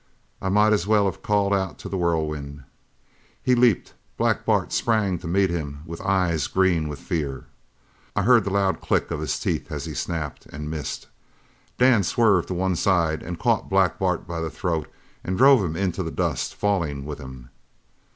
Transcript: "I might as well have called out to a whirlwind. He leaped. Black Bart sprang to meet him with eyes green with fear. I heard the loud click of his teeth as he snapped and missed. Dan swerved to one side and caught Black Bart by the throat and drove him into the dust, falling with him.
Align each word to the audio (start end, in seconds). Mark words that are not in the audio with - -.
"I 0.41 0.49
might 0.49 0.73
as 0.73 0.87
well 0.87 1.05
have 1.05 1.21
called 1.21 1.53
out 1.53 1.77
to 1.77 1.87
a 1.89 1.95
whirlwind. 1.95 2.63
He 3.43 3.53
leaped. 3.53 3.93
Black 4.17 4.47
Bart 4.47 4.73
sprang 4.73 5.19
to 5.19 5.27
meet 5.27 5.51
him 5.51 5.81
with 5.85 6.01
eyes 6.01 6.47
green 6.47 6.87
with 6.89 6.97
fear. 6.97 7.45
I 8.15 8.23
heard 8.23 8.43
the 8.43 8.49
loud 8.49 8.81
click 8.81 9.11
of 9.11 9.19
his 9.19 9.39
teeth 9.39 9.71
as 9.71 9.85
he 9.85 9.93
snapped 9.93 10.47
and 10.47 10.71
missed. 10.71 11.05
Dan 11.77 12.01
swerved 12.01 12.47
to 12.47 12.55
one 12.55 12.75
side 12.75 13.21
and 13.21 13.37
caught 13.37 13.69
Black 13.69 13.99
Bart 13.99 14.25
by 14.25 14.41
the 14.41 14.49
throat 14.49 14.91
and 15.23 15.37
drove 15.37 15.63
him 15.63 15.75
into 15.75 16.01
the 16.01 16.09
dust, 16.09 16.55
falling 16.55 17.05
with 17.05 17.19
him. 17.19 17.49